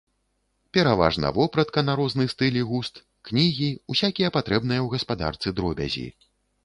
[0.75, 2.93] Пераважна вопратка на розны стыль і густ,
[3.29, 6.07] кнігі, усякія патрэбныя ў гаспадарцы дробязі.